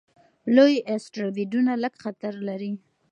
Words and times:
لوی 0.55 0.73
اسټروېډونه 0.93 1.71
لږ 1.83 1.93
خطر 2.03 2.33
لري. 2.47 2.71